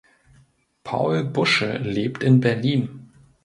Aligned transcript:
Paul 0.83 1.25
Busche 1.29 1.77
lebt 1.77 2.23
in 2.23 2.39
Berlin. 2.39 3.11